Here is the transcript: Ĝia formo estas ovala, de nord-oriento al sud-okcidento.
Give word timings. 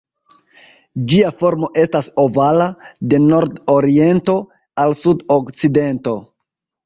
Ĝia 1.11 1.27
formo 1.41 1.67
estas 1.81 2.07
ovala, 2.23 2.69
de 3.13 3.19
nord-oriento 3.25 4.37
al 4.85 4.95
sud-okcidento. 5.03 6.17